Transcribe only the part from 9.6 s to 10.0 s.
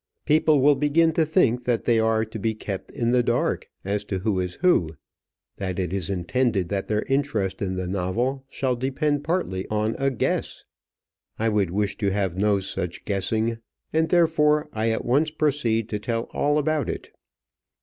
on